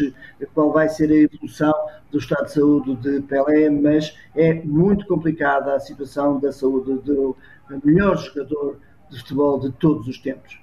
qual 0.54 0.72
vai 0.72 0.88
ser 0.88 1.12
a 1.12 1.16
evolução 1.16 1.74
do 2.10 2.18
estado 2.18 2.46
de 2.46 2.54
saúde 2.54 2.96
de 2.96 3.22
Pelé, 3.24 3.70
mas 3.70 4.18
é 4.36 4.54
muito 4.54 5.06
complicada 5.06 5.76
a 5.76 5.80
situação 5.82 6.40
da 6.40 6.54
saúde 6.54 6.94
do 7.00 7.36
melhor 7.84 8.18
jogador 8.18 8.78
de 9.10 9.20
futebol 9.20 9.60
de 9.60 9.72
todos 9.74 10.08
os 10.08 10.18
tempos. 10.18 10.61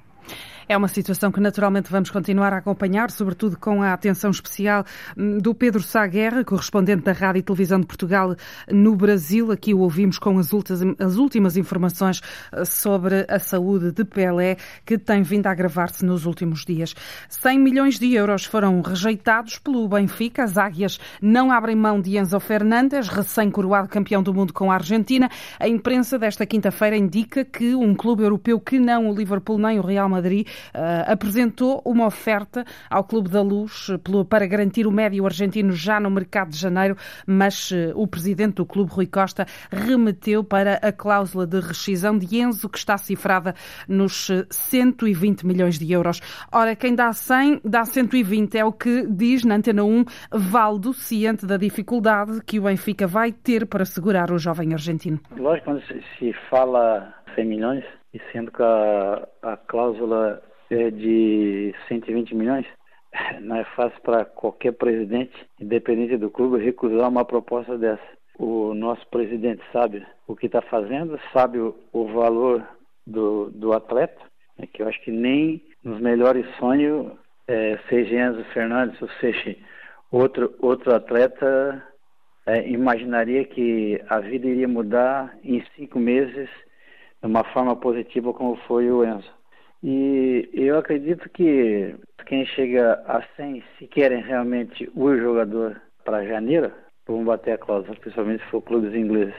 É 0.68 0.76
uma 0.76 0.86
situação 0.86 1.32
que 1.32 1.40
naturalmente 1.40 1.90
vamos 1.90 2.10
continuar 2.10 2.52
a 2.52 2.58
acompanhar, 2.58 3.10
sobretudo 3.10 3.56
com 3.56 3.82
a 3.82 3.94
atenção 3.94 4.30
especial 4.30 4.84
hum, 5.16 5.38
do 5.38 5.54
Pedro 5.54 5.82
Sá 5.82 6.06
Guerra, 6.06 6.44
correspondente 6.44 7.04
da 7.04 7.12
Rádio 7.12 7.40
e 7.40 7.42
Televisão 7.42 7.80
de 7.80 7.86
Portugal 7.86 8.36
no 8.70 8.94
Brasil. 8.94 9.50
Aqui 9.50 9.72
o 9.72 9.78
ouvimos 9.78 10.18
com 10.18 10.38
as 10.38 10.52
últimas 11.16 11.56
informações 11.56 12.20
eh, 12.52 12.66
sobre 12.66 13.24
a 13.30 13.38
saúde 13.38 13.92
de 13.92 14.04
Pelé, 14.04 14.58
que 14.84 14.98
tem 14.98 15.22
vindo 15.22 15.46
a 15.46 15.52
agravar-se 15.52 16.04
nos 16.04 16.26
últimos 16.26 16.66
dias. 16.66 16.94
100 17.30 17.58
milhões 17.58 17.98
de 17.98 18.12
euros 18.12 18.44
foram 18.44 18.82
rejeitados 18.82 19.58
pelo 19.58 19.88
Benfica. 19.88 20.44
As 20.44 20.58
águias 20.58 21.00
não 21.22 21.50
abrem 21.50 21.76
mão 21.76 21.98
de 21.98 22.18
Enzo 22.18 22.38
Fernandes, 22.40 23.08
recém-coroado 23.08 23.88
campeão 23.88 24.22
do 24.22 24.34
mundo 24.34 24.52
com 24.52 24.70
a 24.70 24.74
Argentina. 24.74 25.30
A 25.58 25.66
imprensa 25.66 26.18
desta 26.18 26.44
quinta-feira 26.44 26.94
indica 26.94 27.42
que 27.42 27.74
um 27.74 27.94
clube 27.94 28.22
europeu 28.22 28.60
que 28.60 28.78
não 28.78 29.08
o 29.08 29.14
Liverpool 29.14 29.56
nem 29.56 29.78
o 29.78 29.82
Real 29.82 30.10
Madrid 30.10 30.46
apresentou 31.06 31.82
uma 31.84 32.06
oferta 32.06 32.64
ao 32.90 33.04
Clube 33.04 33.28
da 33.28 33.42
Luz 33.42 33.88
pelo, 34.04 34.24
para 34.24 34.46
garantir 34.46 34.86
o 34.86 34.90
médio 34.90 35.24
argentino 35.24 35.72
já 35.72 36.00
no 36.00 36.10
mercado 36.10 36.50
de 36.50 36.58
janeiro, 36.58 36.96
mas 37.26 37.70
uh, 37.70 37.92
o 37.94 38.06
presidente 38.06 38.56
do 38.56 38.66
clube, 38.66 38.90
Rui 38.90 39.06
Costa, 39.06 39.46
remeteu 39.70 40.42
para 40.42 40.74
a 40.76 40.92
cláusula 40.92 41.46
de 41.46 41.60
rescisão 41.60 42.18
de 42.18 42.40
Enzo, 42.40 42.68
que 42.68 42.78
está 42.78 42.96
cifrada 42.96 43.54
nos 43.88 44.30
120 44.50 45.46
milhões 45.46 45.78
de 45.78 45.92
euros. 45.92 46.20
Ora, 46.52 46.74
quem 46.74 46.94
dá 46.94 47.12
100, 47.12 47.60
dá 47.64 47.84
120, 47.84 48.56
é 48.56 48.64
o 48.64 48.72
que 48.72 49.06
diz 49.06 49.44
na 49.44 49.56
Antena 49.56 49.84
1 49.84 50.04
Valdo, 50.32 50.92
ciente 50.92 51.46
da 51.46 51.56
dificuldade 51.56 52.40
que 52.44 52.58
o 52.58 52.62
Benfica 52.62 53.06
vai 53.06 53.32
ter 53.32 53.66
para 53.66 53.84
segurar 53.84 54.30
o 54.30 54.38
jovem 54.38 54.72
argentino. 54.72 55.20
Lógico, 55.36 55.66
quando 55.66 55.82
se 56.18 56.32
fala 56.50 57.14
100 57.34 57.46
milhões, 57.46 57.84
e 58.12 58.20
sendo 58.32 58.50
que 58.50 58.62
a, 58.62 59.28
a 59.42 59.56
cláusula 59.56 60.42
é 60.70 60.90
de 60.90 61.74
120 61.88 62.34
milhões, 62.34 62.66
não 63.40 63.56
é 63.56 63.64
fácil 63.64 64.00
para 64.02 64.24
qualquer 64.24 64.72
presidente, 64.72 65.32
independente 65.60 66.16
do 66.16 66.30
clube, 66.30 66.62
recusar 66.62 67.08
uma 67.08 67.24
proposta 67.24 67.76
dessa. 67.76 68.18
O 68.38 68.72
nosso 68.74 69.06
presidente 69.08 69.62
sabe 69.72 70.06
o 70.26 70.36
que 70.36 70.46
está 70.46 70.62
fazendo, 70.62 71.18
sabe 71.32 71.58
o, 71.58 71.74
o 71.92 72.06
valor 72.06 72.64
do, 73.06 73.50
do 73.50 73.72
atleta, 73.72 74.20
né, 74.56 74.66
que 74.72 74.82
eu 74.82 74.88
acho 74.88 75.00
que 75.02 75.10
nem 75.10 75.62
nos 75.82 76.00
melhores 76.00 76.46
sonhos, 76.56 77.12
é, 77.46 77.78
seja 77.88 78.14
Enzo 78.14 78.44
Fernandes 78.52 79.00
ou 79.00 79.08
seja 79.20 79.56
outro, 80.12 80.54
outro 80.60 80.94
atleta, 80.94 81.82
é, 82.46 82.68
imaginaria 82.68 83.44
que 83.44 84.00
a 84.08 84.20
vida 84.20 84.46
iria 84.46 84.68
mudar 84.68 85.36
em 85.42 85.64
cinco 85.74 85.98
meses 85.98 86.48
de 87.22 87.26
uma 87.28 87.44
forma 87.44 87.76
positiva 87.76 88.32
como 88.32 88.56
foi 88.66 88.90
o 88.90 89.04
Enzo. 89.04 89.30
E 89.82 90.48
eu 90.52 90.78
acredito 90.78 91.28
que 91.30 91.94
quem 92.26 92.44
chega 92.46 92.94
a 93.06 93.22
100, 93.36 93.62
se 93.78 93.86
querem 93.86 94.22
realmente 94.22 94.90
o 94.94 95.16
jogador 95.16 95.80
para 96.04 96.26
janeiro, 96.26 96.72
vão 97.06 97.24
bater 97.24 97.52
a 97.52 97.58
cláusula, 97.58 97.96
principalmente 97.96 98.42
se 98.44 98.50
for 98.50 98.60
clubes 98.62 98.94
ingleses. 98.94 99.34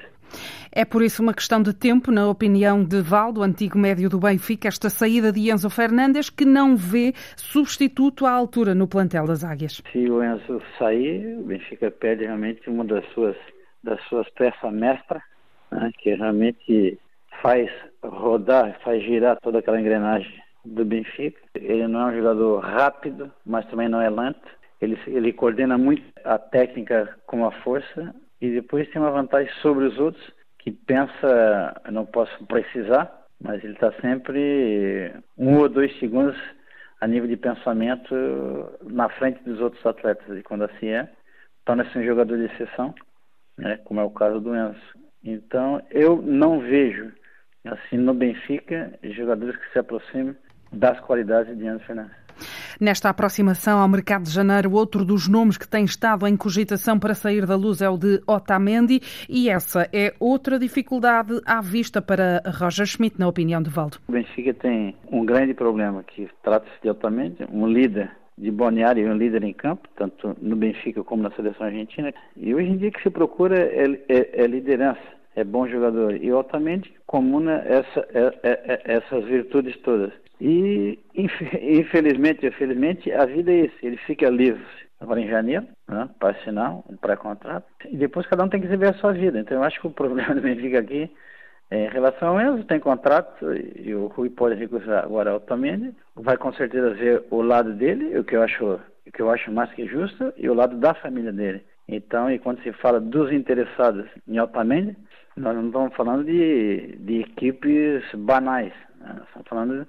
É 0.72 0.86
por 0.86 1.02
isso 1.02 1.24
uma 1.24 1.34
questão 1.34 1.62
de 1.62 1.74
tempo, 1.74 2.12
na 2.12 2.30
opinião 2.30 2.84
de 2.84 3.02
Valdo, 3.02 3.42
antigo 3.42 3.78
médio 3.78 4.10
do 4.10 4.20
Benfica, 4.20 4.68
esta 4.68 4.90
saída 4.90 5.32
de 5.32 5.52
Enzo 5.52 5.70
Fernandes, 5.70 6.30
que 6.30 6.46
não 6.46 6.76
vê 6.76 7.14
substituto 7.36 8.26
à 8.26 8.32
altura 8.32 8.76
no 8.76 8.88
plantel 8.88 9.26
das 9.26 9.44
Águias. 9.44 9.82
Se 9.92 10.10
o 10.10 10.24
Enzo 10.24 10.62
sair, 10.78 11.38
o 11.40 11.44
Benfica 11.44 11.90
perde 11.90 12.26
realmente 12.26 12.70
uma 12.70 12.86
das 12.86 13.04
suas, 13.14 13.36
das 13.84 14.02
suas 14.04 14.30
peças 14.30 14.72
mestras, 14.72 15.24
né, 15.72 15.92
que 15.98 16.14
realmente 16.14 17.00
faz 17.42 17.70
rodar, 18.04 18.80
faz 18.84 19.04
girar 19.04 19.38
toda 19.42 19.60
aquela 19.60 19.80
engrenagem 19.80 20.34
do 20.66 20.86
Benfica. 20.86 21.40
Ele 21.56 21.88
não 21.88 22.02
é 22.02 22.12
um 22.12 22.18
jogador 22.18 22.60
rápido, 22.60 23.32
mas 23.46 23.66
também 23.68 23.90
não 23.90 24.02
é 24.02 24.10
lento. 24.10 24.48
Ele, 24.82 24.98
ele 25.08 25.34
coordena 25.34 25.78
muito 25.78 26.04
a 26.24 26.38
técnica 26.38 27.18
com 27.26 27.46
a 27.46 27.52
força 27.64 28.16
e 28.42 28.50
depois 28.50 28.90
tem 28.90 29.02
uma 29.02 29.12
vantagem 29.12 29.52
sobre 29.62 29.86
os 29.86 29.98
outros 30.00 30.32
que 30.60 30.72
pensa, 30.72 31.82
eu 31.86 31.92
não 31.92 32.06
posso 32.06 32.46
precisar, 32.46 33.26
mas 33.42 33.64
ele 33.64 33.74
está 33.74 33.92
sempre 34.02 35.12
um 35.38 35.58
ou 35.58 35.70
dois 35.70 35.98
segundos 36.00 36.38
a 37.00 37.08
nível 37.08 37.28
de 37.28 37.38
pensamento 37.38 38.14
na 38.84 39.10
frente 39.10 39.42
dos 39.44 39.60
outros 39.60 39.86
atletas. 39.86 40.38
E 40.38 40.44
quando 40.44 40.64
assim 40.64 40.88
é, 40.88 41.10
torna-se 41.66 41.98
um 41.98 42.04
jogador 42.04 42.38
de 42.38 42.46
exceção, 42.46 42.94
né, 43.58 43.78
como 43.86 44.00
é 44.00 44.04
o 44.04 44.10
caso 44.10 44.40
do 44.40 44.56
Enzo. 44.56 44.80
Então, 45.24 45.82
eu 45.92 46.22
não 46.22 46.60
vejo, 46.60 47.12
assim, 47.66 47.98
no 47.98 48.14
Benfica, 48.14 48.94
jogadores 49.04 49.56
que 49.56 49.72
se 49.72 49.80
aproximem 49.80 50.36
das 50.72 51.00
qualidades 51.02 51.58
de 51.58 51.66
Enzo 51.66 51.84
Fernandes. 51.86 52.20
Nesta 52.80 53.10
aproximação 53.10 53.80
ao 53.80 53.88
mercado 53.90 54.24
de 54.24 54.32
janeiro, 54.32 54.72
outro 54.72 55.04
dos 55.04 55.28
nomes 55.28 55.58
que 55.58 55.68
tem 55.68 55.84
estado 55.84 56.26
em 56.26 56.38
cogitação 56.38 56.98
para 56.98 57.14
sair 57.14 57.46
da 57.46 57.56
luz 57.56 57.82
é 57.82 57.90
o 57.90 57.98
de 57.98 58.22
Otamendi 58.26 59.02
e 59.28 59.50
essa 59.50 59.90
é 59.92 60.14
outra 60.20 60.58
dificuldade 60.58 61.42
à 61.46 61.60
vista 61.62 62.02
para 62.02 62.42
Roger 62.46 62.86
Schmidt, 62.86 63.20
na 63.20 63.28
opinião 63.28 63.62
de 63.62 63.70
Valdo. 63.70 63.98
O 64.08 64.12
Benfica 64.12 64.54
tem 64.54 64.96
um 65.12 65.26
grande 65.26 65.54
problema 65.54 66.04
que 66.04 66.30
trata-se 66.42 66.82
de 66.82 66.90
Otamendi, 66.90 67.46
um 67.52 67.68
líder 67.68 68.12
de 68.38 68.50
balneário 68.50 69.06
e 69.06 69.10
um 69.12 69.18
líder 69.18 69.44
em 69.44 69.54
campo, 69.54 69.90
tanto 69.98 70.38
no 70.42 70.56
Benfica 70.56 71.04
como 71.04 71.22
na 71.22 71.32
seleção 71.32 71.66
argentina. 71.66 72.14
E 72.38 72.56
hoje 72.56 72.70
em 72.70 72.78
dia 72.78 72.88
o 72.88 72.92
que 72.94 73.04
se 73.04 73.10
procura 73.10 73.60
é, 73.60 73.84
é, 74.08 74.44
é 74.44 74.48
liderança, 74.48 75.02
é 75.36 75.44
bom 75.44 75.68
jogador. 75.68 76.16
E 76.16 76.32
Otamendi 76.32 76.94
comuna 77.06 77.64
essa, 77.66 78.08
é, 78.14 78.40
é, 78.44 78.82
é 78.86 78.94
essas 78.96 79.26
virtudes 79.26 79.78
todas. 79.82 80.12
E 80.40 81.00
infelizmente, 81.16 82.46
infelizmente, 82.46 83.12
a 83.12 83.26
vida 83.26 83.52
é 83.52 83.66
isso, 83.66 83.76
ele 83.84 83.98
fica 83.98 84.30
livre 84.30 84.66
agora 85.00 85.22
em 85.22 85.28
janeiro, 85.28 85.66
né, 85.88 86.10
para 86.20 86.32
assinar 86.32 86.74
um 86.90 86.98
pré-contrato, 86.98 87.66
e 87.90 87.96
depois 87.96 88.28
cada 88.28 88.44
um 88.44 88.50
tem 88.50 88.60
que 88.60 88.68
viver 88.68 88.90
a 88.90 88.94
sua 88.94 89.14
vida. 89.14 89.40
Então 89.40 89.58
eu 89.58 89.64
acho 89.64 89.80
que 89.80 89.88
o 89.88 89.92
problema 89.92 90.36
do 90.36 90.42
Benfica 90.42 90.80
aqui, 90.80 91.10
é, 91.72 91.86
em 91.86 91.90
relação 91.90 92.30
ao 92.30 92.42
Enzo, 92.42 92.66
tem 92.66 92.80
contrato, 92.80 93.46
e 93.54 93.94
o 93.94 94.08
Rui 94.08 94.30
pode 94.30 94.56
recusar 94.56 95.04
agora 95.04 95.36
Otamendi, 95.36 95.94
vai 96.16 96.38
com 96.38 96.52
certeza 96.54 96.90
ver 96.92 97.24
o 97.30 97.42
lado 97.42 97.74
dele, 97.74 98.18
o 98.18 98.24
que 98.24 98.36
eu 98.36 98.44
acho, 98.44 98.80
o 99.08 99.12
que 99.12 99.22
eu 99.22 99.30
acho 99.30 99.52
mais 99.52 99.72
que 99.72 99.86
justo, 99.86 100.34
e 100.36 100.50
o 100.50 100.54
lado 100.54 100.78
da 100.78 100.94
família 100.94 101.32
dele. 101.32 101.64
Então, 101.92 102.30
e 102.32 102.38
quando 102.38 102.62
se 102.62 102.72
fala 102.74 103.00
dos 103.00 103.32
interessados 103.32 104.08
em 104.28 104.40
Otamendi, 104.40 104.96
nós 105.36 105.56
não 105.56 105.68
estamos 105.68 105.96
falando 105.96 106.24
de, 106.24 106.96
de 107.00 107.22
equipes 107.22 108.04
banais, 108.14 108.74
né? 109.00 109.20
estamos 109.26 109.48
falando 109.48 109.88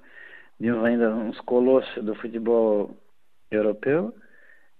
vimos 0.59 0.83
ainda 0.83 1.13
uns 1.13 1.39
colossos 1.41 2.03
do 2.03 2.15
futebol 2.15 2.97
europeu 3.51 4.15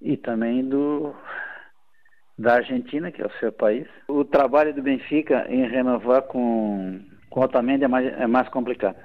e 0.01 0.17
também 0.17 0.67
do 0.67 1.13
da 2.39 2.55
Argentina, 2.55 3.11
que 3.11 3.21
é 3.21 3.25
o 3.27 3.39
seu 3.39 3.51
país. 3.51 3.87
O 4.07 4.25
trabalho 4.25 4.73
do 4.73 4.81
Benfica 4.81 5.45
em 5.47 5.67
renovar 5.67 6.23
com, 6.23 6.99
com 7.29 7.43
é 7.43 7.87
mais, 7.87 8.07
é 8.19 8.25
mais 8.25 8.49
complicado. 8.49 8.97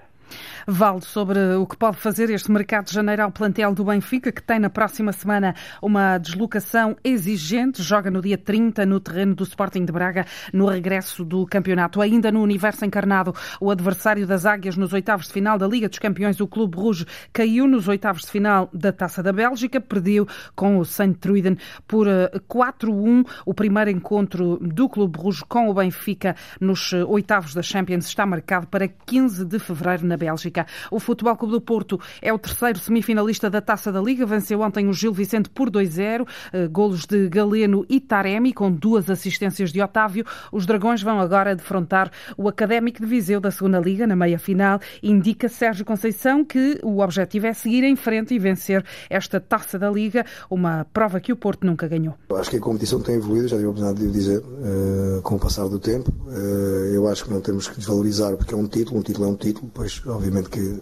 Valdo, 0.66 1.04
sobre 1.04 1.38
o 1.54 1.66
que 1.66 1.76
pode 1.76 1.96
fazer 1.96 2.28
este 2.30 2.50
mercado 2.50 2.86
de 2.86 2.92
janeiro 2.92 3.22
ao 3.22 3.30
plantel 3.30 3.72
do 3.72 3.84
Benfica, 3.84 4.32
que 4.32 4.42
tem 4.42 4.58
na 4.58 4.68
próxima 4.68 5.12
semana 5.12 5.54
uma 5.80 6.18
deslocação 6.18 6.96
exigente, 7.04 7.82
joga 7.82 8.10
no 8.10 8.20
dia 8.20 8.36
30 8.36 8.84
no 8.84 8.98
terreno 8.98 9.34
do 9.34 9.44
Sporting 9.44 9.84
de 9.84 9.92
Braga, 9.92 10.26
no 10.52 10.66
regresso 10.66 11.24
do 11.24 11.46
campeonato. 11.46 12.00
Ainda 12.00 12.32
no 12.32 12.42
universo 12.42 12.84
encarnado, 12.84 13.34
o 13.60 13.70
adversário 13.70 14.26
das 14.26 14.44
Águias 14.44 14.76
nos 14.76 14.92
oitavos 14.92 15.26
de 15.26 15.32
final 15.32 15.56
da 15.56 15.68
Liga 15.68 15.88
dos 15.88 15.98
Campeões, 15.98 16.40
o 16.40 16.46
Clube 16.46 16.76
Rouge, 16.76 17.06
caiu 17.32 17.68
nos 17.68 17.86
oitavos 17.86 18.22
de 18.22 18.30
final 18.30 18.68
da 18.72 18.92
Taça 18.92 19.22
da 19.22 19.32
Bélgica, 19.32 19.80
perdeu 19.80 20.26
com 20.54 20.78
o 20.78 20.84
Saint 20.84 21.16
Truiden 21.18 21.56
por 21.86 22.06
4-1. 22.06 23.20
Eh, 23.26 23.30
o 23.44 23.54
primeiro 23.54 23.90
encontro 23.90 24.58
do 24.60 24.88
Clube 24.88 25.18
Rouge 25.18 25.44
com 25.48 25.68
o 25.68 25.74
Benfica 25.74 26.34
nos 26.60 26.92
eh, 26.92 27.04
oitavos 27.04 27.54
da 27.54 27.62
Champions 27.62 28.06
está 28.06 28.26
marcado 28.26 28.66
para 28.66 28.88
15 28.88 29.44
de 29.44 29.58
fevereiro 29.58 30.06
na 30.06 30.15
Bélgica. 30.16 30.66
O 30.90 30.98
Futebol 30.98 31.36
Clube 31.36 31.52
do 31.52 31.60
Porto 31.60 32.00
é 32.20 32.32
o 32.32 32.38
terceiro 32.38 32.78
semifinalista 32.78 33.50
da 33.50 33.60
Taça 33.60 33.92
da 33.92 34.00
Liga. 34.00 34.26
Venceu 34.26 34.60
ontem 34.60 34.88
o 34.88 34.92
Gil 34.92 35.12
Vicente 35.12 35.48
por 35.48 35.70
2-0. 35.70 36.26
Eh, 36.52 36.68
golos 36.68 37.06
de 37.06 37.28
Galeno 37.28 37.84
e 37.88 38.00
Taremi, 38.00 38.52
com 38.52 38.70
duas 38.70 39.10
assistências 39.10 39.72
de 39.72 39.80
Otávio. 39.80 40.24
Os 40.52 40.66
Dragões 40.66 41.02
vão 41.02 41.20
agora 41.20 41.54
defrontar 41.54 42.10
o 42.36 42.48
Académico 42.48 43.00
de 43.00 43.06
Viseu 43.06 43.40
da 43.40 43.50
Segunda 43.50 43.78
Liga 43.78 44.06
na 44.06 44.16
meia-final. 44.16 44.80
Indica 45.02 45.48
Sérgio 45.48 45.84
Conceição 45.84 46.44
que 46.44 46.78
o 46.82 47.00
objetivo 47.00 47.46
é 47.46 47.52
seguir 47.52 47.84
em 47.84 47.96
frente 47.96 48.34
e 48.34 48.38
vencer 48.38 48.84
esta 49.08 49.40
Taça 49.40 49.78
da 49.78 49.90
Liga, 49.90 50.24
uma 50.50 50.86
prova 50.92 51.20
que 51.20 51.32
o 51.32 51.36
Porto 51.36 51.66
nunca 51.66 51.86
ganhou. 51.88 52.14
Acho 52.34 52.50
que 52.50 52.56
a 52.56 52.60
competição 52.60 53.00
tem 53.00 53.16
evoluído, 53.16 53.48
já 53.48 53.56
tive 53.56 53.68
a 53.68 53.70
oportunidade 53.70 54.06
de 54.06 54.12
dizer, 54.12 54.38
uh, 54.38 55.22
com 55.22 55.36
o 55.36 55.38
passar 55.38 55.68
do 55.68 55.78
tempo. 55.78 56.12
Uh, 56.26 56.94
eu 56.94 57.06
acho 57.08 57.24
que 57.24 57.30
não 57.30 57.40
temos 57.40 57.68
que 57.68 57.76
desvalorizar 57.76 58.36
porque 58.36 58.54
é 58.54 58.56
um 58.56 58.66
título, 58.66 59.00
um 59.00 59.02
título 59.02 59.26
é 59.26 59.30
um 59.30 59.36
título, 59.36 59.70
pois 59.72 60.02
obviamente 60.08 60.48
que 60.50 60.80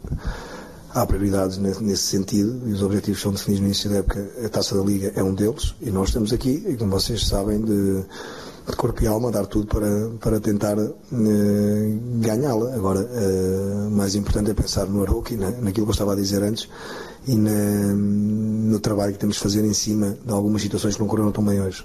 há 0.94 1.04
prioridades 1.04 1.58
nesse 1.58 2.02
sentido 2.02 2.62
e 2.66 2.72
os 2.72 2.82
objetivos 2.82 3.20
são 3.20 3.32
definidos 3.32 3.60
no 3.60 3.66
início 3.66 3.90
da 3.90 3.96
época. 3.96 4.30
A 4.44 4.48
taça 4.48 4.76
da 4.76 4.84
Liga 4.84 5.12
é 5.16 5.22
um 5.22 5.34
deles 5.34 5.74
e 5.80 5.90
nós 5.90 6.08
estamos 6.08 6.32
aqui, 6.32 6.64
e 6.68 6.76
como 6.76 6.92
vocês 6.92 7.26
sabem, 7.26 7.60
de, 7.60 8.04
de 8.66 8.76
corpo 8.76 9.02
e 9.02 9.06
alma, 9.06 9.30
dar 9.30 9.46
tudo 9.46 9.66
para, 9.66 10.10
para 10.20 10.40
tentar 10.40 10.78
uh, 10.78 10.92
ganhá-la. 12.20 12.74
Agora, 12.74 13.00
uh, 13.00 13.90
mais 13.90 14.14
importante 14.14 14.52
é 14.52 14.54
pensar 14.54 14.86
no 14.86 15.02
Aroque, 15.02 15.36
na, 15.36 15.50
naquilo 15.50 15.86
que 15.86 15.90
eu 15.90 15.94
estava 15.94 16.12
a 16.12 16.16
dizer 16.16 16.42
antes, 16.42 16.68
e 17.26 17.34
na, 17.34 17.50
no 17.50 18.78
trabalho 18.78 19.12
que 19.12 19.18
temos 19.18 19.36
de 19.36 19.42
fazer 19.42 19.64
em 19.64 19.74
cima 19.74 20.16
de 20.24 20.32
algumas 20.32 20.62
situações 20.62 20.94
que 20.94 21.00
não 21.00 21.08
correram 21.08 21.32
tão 21.32 21.44
bem 21.44 21.60
hoje. 21.60 21.84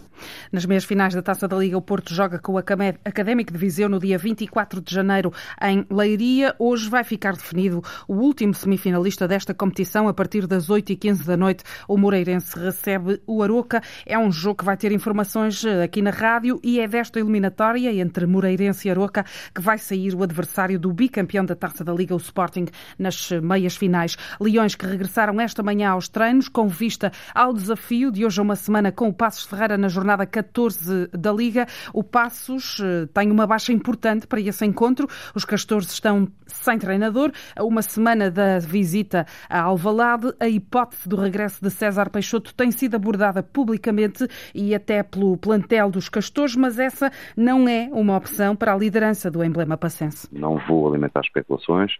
Nas 0.51 0.65
meias 0.65 0.83
finais 0.83 1.13
da 1.13 1.21
Taça 1.21 1.47
da 1.47 1.57
Liga, 1.57 1.77
o 1.77 1.81
Porto 1.81 2.13
joga 2.13 2.39
com 2.39 2.53
o 2.53 2.57
Académico 2.57 3.53
de 3.53 3.57
Viseu 3.57 3.87
no 3.87 3.99
dia 3.99 4.17
24 4.17 4.81
de 4.81 4.93
janeiro 4.93 5.31
em 5.61 5.85
Leiria. 5.89 6.53
Hoje 6.59 6.89
vai 6.89 7.03
ficar 7.03 7.33
definido 7.33 7.81
o 8.07 8.15
último 8.15 8.53
semifinalista 8.53 9.27
desta 9.27 9.53
competição. 9.53 10.07
A 10.07 10.13
partir 10.13 10.45
das 10.45 10.67
8h15 10.67 11.25
da 11.25 11.37
noite, 11.37 11.63
o 11.87 11.97
Moreirense 11.97 12.57
recebe 12.59 13.21
o 13.25 13.41
Aroca. 13.41 13.81
É 14.05 14.17
um 14.17 14.31
jogo 14.31 14.59
que 14.59 14.65
vai 14.65 14.75
ter 14.75 14.91
informações 14.91 15.63
eh, 15.63 15.83
aqui 15.83 16.01
na 16.01 16.11
rádio 16.11 16.59
e 16.63 16.79
é 16.79 16.87
desta 16.87 17.19
eliminatória 17.19 17.93
entre 17.93 18.25
Moreirense 18.25 18.87
e 18.87 18.91
Aroca 18.91 19.25
que 19.55 19.61
vai 19.61 19.77
sair 19.77 20.13
o 20.13 20.23
adversário 20.23 20.77
do 20.77 20.91
bicampeão 20.91 21.45
da 21.45 21.55
Taça 21.55 21.83
da 21.83 21.93
Liga, 21.93 22.13
o 22.13 22.17
Sporting, 22.17 22.65
nas 22.97 23.31
meias 23.31 23.75
finais. 23.75 24.17
Leões 24.39 24.75
que 24.75 24.85
regressaram 24.85 25.39
esta 25.39 25.63
manhã 25.63 25.91
aos 25.91 26.09
treinos 26.09 26.49
com 26.49 26.67
vista 26.67 27.11
ao 27.33 27.53
desafio 27.53 28.11
de 28.11 28.25
hoje 28.25 28.39
a 28.39 28.43
uma 28.43 28.55
semana 28.55 28.91
com 28.91 29.07
o 29.07 29.13
Passos 29.13 29.45
Ferreira 29.45 29.77
na 29.77 29.87
jornada 29.87 30.08
jornada 30.09 30.25
14 30.25 31.07
da 31.13 31.31
Liga. 31.31 31.67
O 31.93 32.03
Passos 32.03 32.79
eh, 32.81 33.07
tem 33.13 33.29
uma 33.29 33.45
baixa 33.45 33.71
importante 33.71 34.25
para 34.25 34.41
esse 34.41 34.65
encontro. 34.65 35.07
Os 35.35 35.45
Castores 35.45 35.91
estão 35.91 36.27
sem 36.47 36.79
treinador. 36.79 37.31
A 37.55 37.63
uma 37.63 37.81
semana 37.81 38.31
da 38.31 38.57
visita 38.57 39.27
a 39.47 39.61
Alvalade, 39.61 40.33
a 40.39 40.47
hipótese 40.47 41.07
do 41.07 41.15
regresso 41.15 41.61
de 41.61 41.69
César 41.69 42.09
Peixoto 42.09 42.55
tem 42.55 42.71
sido 42.71 42.95
abordada 42.95 43.43
publicamente 43.43 44.27
e 44.53 44.73
até 44.73 45.03
pelo 45.03 45.37
plantel 45.37 45.91
dos 45.91 46.09
Castores, 46.09 46.55
mas 46.55 46.79
essa 46.79 47.11
não 47.37 47.67
é 47.67 47.89
uma 47.91 48.17
opção 48.17 48.55
para 48.55 48.73
a 48.73 48.77
liderança 48.77 49.29
do 49.29 49.43
emblema 49.43 49.77
passense. 49.77 50.27
Não 50.31 50.57
vou 50.67 50.89
alimentar 50.89 51.21
especulações. 51.21 51.91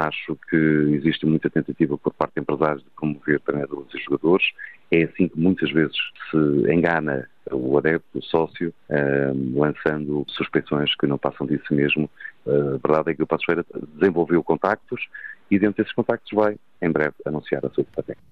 Acho 0.00 0.34
que 0.48 0.56
existe 0.56 1.26
muita 1.26 1.50
tentativa 1.50 1.98
por 1.98 2.14
parte 2.14 2.34
de 2.36 2.40
empresários 2.40 2.82
de 2.82 2.88
promover 2.96 3.38
treinadores 3.40 3.94
e 3.94 3.98
jogadores. 3.98 4.46
É 4.90 5.02
assim 5.02 5.28
que 5.28 5.38
muitas 5.38 5.70
vezes 5.70 5.94
se 6.30 6.72
engana 6.72 7.28
o 7.50 7.76
adepto, 7.76 8.18
o 8.18 8.22
sócio, 8.22 8.72
uh, 8.88 9.60
lançando 9.60 10.24
suspeições 10.28 10.94
que 10.96 11.06
não 11.06 11.18
passam 11.18 11.46
disso 11.46 11.74
mesmo. 11.74 12.08
Uh, 12.46 12.76
a 12.82 12.88
verdade 12.88 13.10
é 13.10 13.14
que 13.14 13.22
o 13.22 13.26
Passo 13.26 13.44
Feira 13.44 13.62
desenvolveu 13.94 14.42
contactos 14.42 15.06
e 15.50 15.58
dentro 15.58 15.82
desses 15.82 15.94
contactos 15.94 16.30
vai, 16.32 16.56
em 16.80 16.90
breve, 16.90 17.14
anunciar 17.24 17.64
a 17.64 17.70
sua 17.70 17.82
equipa 17.82 18.02
técnica. 18.02 18.30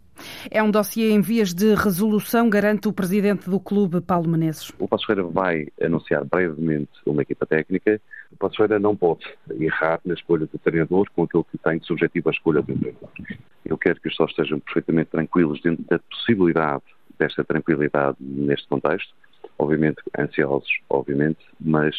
É 0.51 0.63
um 0.63 0.71
dossiê 0.71 1.11
em 1.11 1.21
vias 1.21 1.55
de 1.55 1.75
resolução, 1.75 2.51
garante 2.51 2.89
o 2.89 2.93
presidente 2.93 3.49
do 3.49 3.61
clube, 3.61 4.01
Paulo 4.01 4.29
Menezes. 4.29 4.73
O 4.79 4.89
Passo 4.89 5.07
Ferreira 5.07 5.29
vai 5.29 5.69
anunciar 5.81 6.25
brevemente 6.25 6.91
uma 7.07 7.23
equipa 7.23 7.47
técnica. 7.47 8.01
O 8.33 8.37
Passo 8.37 8.57
Ferreira 8.57 8.79
não 8.79 8.97
pode 8.97 9.25
errar 9.61 10.01
na 10.05 10.15
escolha 10.15 10.47
do 10.47 10.59
treinador 10.59 11.07
com 11.15 11.25
aquilo 11.25 11.45
que 11.45 11.59
tem 11.59 11.79
de 11.79 11.87
subjetivo 11.87 12.29
a 12.29 12.33
escolha 12.33 12.63
do 12.63 12.77
treinador. 12.77 13.09
Eu 13.65 13.79
quero 13.79 14.01
que 14.01 14.09
os 14.09 14.17
sócios 14.17 14.39
estejam 14.39 14.61
perfeitamente 14.61 15.11
tranquilos 15.11 15.61
dentro 15.63 15.85
da 15.85 15.99
possibilidade 15.99 16.83
desta 17.19 17.45
tranquilidade 17.45 18.17
neste 18.21 18.67
contexto. 18.69 19.13
Obviamente 19.59 20.01
ansiosos, 20.17 20.71
obviamente, 20.89 21.39
mas 21.61 21.95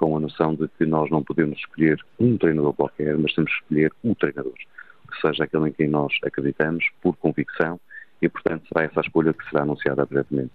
com 0.00 0.16
a 0.16 0.20
noção 0.20 0.54
de 0.54 0.66
que 0.78 0.86
nós 0.86 1.10
não 1.10 1.22
podemos 1.22 1.58
escolher 1.58 2.00
um 2.18 2.38
treinador 2.38 2.72
qualquer, 2.72 3.18
mas 3.18 3.34
temos 3.34 3.52
que 3.52 3.58
escolher 3.58 3.92
o 4.02 4.14
treinador 4.14 4.54
que 4.54 5.20
seja 5.20 5.44
aquele 5.44 5.68
em 5.68 5.72
quem 5.72 5.88
nós 5.88 6.12
acreditamos, 6.24 6.84
por 7.02 7.14
convicção, 7.16 7.78
e, 8.22 8.28
portanto, 8.28 8.66
será 8.68 8.86
essa 8.86 9.00
a 9.00 9.02
escolha 9.02 9.34
que 9.34 9.44
será 9.50 9.62
anunciada 9.62 10.06
brevemente. 10.06 10.52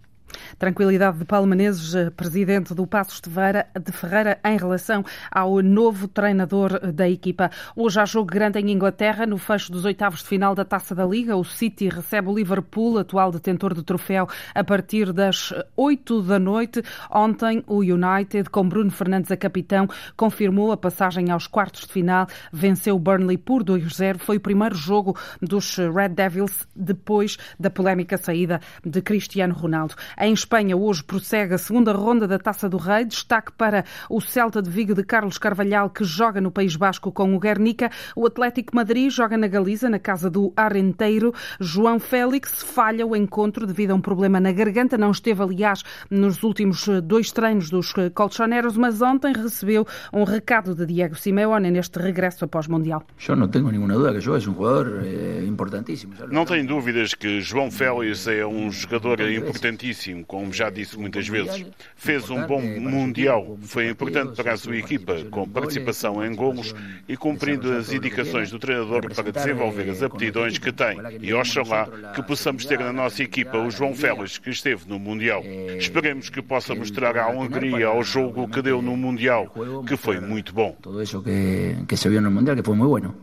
Tranquilidade 0.57 1.19
de 1.19 1.25
Paulo 1.25 1.47
Menezes, 1.47 1.95
eh, 1.95 2.09
presidente 2.09 2.73
do 2.73 2.85
Passos 2.87 3.21
de 3.21 3.29
Ferreira, 3.29 3.67
de 3.79 3.91
Ferreira, 3.91 4.39
em 4.43 4.57
relação 4.57 5.03
ao 5.31 5.61
novo 5.61 6.07
treinador 6.07 6.79
eh, 6.81 6.91
da 6.91 7.09
equipa. 7.09 7.51
Hoje 7.75 7.99
há 7.99 8.05
jogo 8.05 8.31
grande 8.31 8.59
em 8.59 8.71
Inglaterra, 8.71 9.25
no 9.25 9.37
fecho 9.37 9.71
dos 9.71 9.85
oitavos 9.85 10.19
de 10.21 10.27
final 10.27 10.55
da 10.55 10.65
Taça 10.65 10.95
da 10.95 11.05
Liga. 11.05 11.35
O 11.35 11.43
City 11.43 11.89
recebe 11.89 12.29
o 12.29 12.35
Liverpool, 12.35 12.97
atual 12.97 13.31
detentor 13.31 13.73
do 13.73 13.83
troféu, 13.83 14.27
a 14.53 14.63
partir 14.63 15.11
das 15.11 15.53
8 15.75 16.21
da 16.21 16.39
noite. 16.39 16.81
Ontem, 17.11 17.63
o 17.67 17.79
United, 17.79 18.49
com 18.49 18.67
Bruno 18.67 18.91
Fernandes 18.91 19.31
a 19.31 19.37
capitão, 19.37 19.87
confirmou 20.15 20.71
a 20.71 20.77
passagem 20.77 21.31
aos 21.31 21.47
quartos 21.47 21.81
de 21.81 21.93
final, 21.93 22.27
venceu 22.51 22.95
o 22.95 22.99
Burnley 22.99 23.37
por 23.37 23.63
2-0. 23.63 24.17
Foi 24.19 24.37
o 24.37 24.41
primeiro 24.41 24.75
jogo 24.75 25.17
dos 25.41 25.77
Red 25.77 26.09
Devils 26.09 26.67
depois 26.75 27.37
da 27.59 27.69
polémica 27.69 28.17
saída 28.17 28.59
de 28.83 29.01
Cristiano 29.01 29.53
Ronaldo. 29.53 29.95
Em 30.25 30.33
Espanha, 30.33 30.75
hoje 30.75 31.03
prossegue 31.03 31.53
a 31.53 31.57
segunda 31.59 31.93
ronda 31.93 32.27
da 32.27 32.39
Taça 32.39 32.67
do 32.67 32.77
Rei. 32.77 33.05
Destaque 33.05 33.51
para 33.51 33.85
o 34.09 34.19
Celta 34.19 34.59
de 34.59 34.71
Vigo 34.71 34.95
de 34.95 35.03
Carlos 35.03 35.37
Carvalhal, 35.37 35.87
que 35.87 36.03
joga 36.03 36.41
no 36.41 36.49
País 36.49 36.75
Basco 36.75 37.11
com 37.11 37.35
o 37.35 37.39
Guernica. 37.39 37.91
O 38.15 38.25
Atlético 38.25 38.75
Madrid 38.75 39.11
joga 39.11 39.37
na 39.37 39.47
Galiza, 39.47 39.87
na 39.87 39.99
casa 39.99 40.27
do 40.27 40.51
Arenteiro. 40.57 41.31
João 41.59 41.99
Félix 41.99 42.63
falha 42.63 43.05
o 43.05 43.15
encontro 43.15 43.67
devido 43.67 43.91
a 43.91 43.93
um 43.93 44.01
problema 44.01 44.39
na 44.39 44.51
garganta. 44.51 44.97
Não 44.97 45.11
esteve, 45.11 45.43
aliás, 45.43 45.83
nos 46.09 46.41
últimos 46.41 46.87
dois 47.03 47.31
treinos 47.31 47.69
dos 47.69 47.93
colchoneros, 48.15 48.75
mas 48.77 49.03
ontem 49.03 49.31
recebeu 49.31 49.85
um 50.11 50.23
recado 50.23 50.73
de 50.73 50.87
Diego 50.87 51.13
Simeone 51.13 51.69
neste 51.69 51.99
regresso 51.99 52.45
após 52.45 52.65
Mundial. 52.65 53.03
Eu 53.29 53.35
não 53.35 53.47
tenho 53.47 53.69
nenhuma 53.69 53.93
dúvida 53.93 54.13
que 54.15 54.21
João 54.21 54.37
é 54.37 54.39
um 54.39 54.41
jogador 54.41 55.03
eh, 55.05 55.45
importantíssimo. 55.45 56.13
Não 56.31 56.45
tenho 56.45 56.65
dúvidas 56.65 57.13
que 57.13 57.41
João 57.41 57.69
Félix 57.69 58.25
é 58.25 58.43
um 58.43 58.71
jogador 58.71 59.21
importantíssimo 59.21 60.14
como 60.23 60.51
já 60.53 60.69
disse 60.69 60.97
muitas 60.97 61.27
vezes. 61.27 61.65
Fez 61.95 62.29
um 62.29 62.45
bom 62.45 62.61
Mundial, 62.61 63.57
foi 63.61 63.89
importante 63.89 64.35
para 64.35 64.53
a 64.53 64.57
sua 64.57 64.77
equipa, 64.77 65.23
com 65.29 65.47
participação 65.47 66.25
em 66.25 66.35
golos 66.35 66.73
e 67.07 67.15
cumprindo 67.15 67.71
as 67.73 67.91
indicações 67.91 68.51
do 68.51 68.59
treinador 68.59 69.13
para 69.13 69.31
desenvolver 69.31 69.89
as 69.89 70.01
aptidões 70.01 70.57
que 70.57 70.71
tem. 70.71 70.97
E 71.21 71.33
oxalá 71.33 71.87
que 72.13 72.21
possamos 72.23 72.65
ter 72.65 72.79
na 72.79 72.93
nossa 72.93 73.23
equipa 73.23 73.57
o 73.57 73.69
João 73.69 73.93
Félix, 73.93 74.37
que 74.37 74.49
esteve 74.49 74.87
no 74.87 74.99
Mundial. 74.99 75.43
Esperemos 75.77 76.29
que 76.29 76.41
possa 76.41 76.75
mostrar 76.75 77.17
a 77.17 77.29
Hungria 77.29 77.87
ao 77.87 78.03
jogo 78.03 78.47
que 78.47 78.61
deu 78.61 78.81
no 78.81 78.95
Mundial, 78.95 79.51
que 79.87 79.97
foi 79.97 80.19
muito 80.19 80.53
bom. 80.53 80.75
Tudo 80.81 81.01
isso 81.01 81.21
que, 81.21 81.75
que 81.87 81.97
se 81.97 82.09
viu 82.09 82.21
no 82.21 82.31
Mundial, 82.31 82.55
que 82.55 82.63
foi 82.63 82.75
muito 82.75 83.09
bom. 83.09 83.13